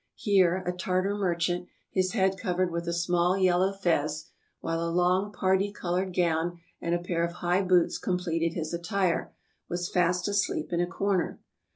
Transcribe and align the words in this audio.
Here 0.15 0.63
a 0.65 0.71
Tartar 0.71 1.13
merchant, 1.15 1.67
his 1.91 2.13
head 2.13 2.35
covered 2.35 2.71
with 2.71 2.87
a 2.87 2.91
small 2.91 3.37
yel 3.37 3.59
low 3.59 3.71
fez, 3.71 4.31
while 4.59 4.81
a 4.81 4.89
long 4.89 5.31
parti 5.31 5.71
colored 5.71 6.11
gown 6.15 6.59
and 6.81 6.95
a 6.95 6.97
pair, 6.97 7.23
of 7.23 7.33
high 7.33 7.61
boots 7.61 7.99
completed 7.99 8.55
his 8.55 8.73
attire, 8.73 9.31
was 9.69 9.91
fast 9.91 10.27
asleep 10.27 10.73
in 10.73 10.81
a 10.81 10.87
corner. 10.87 11.39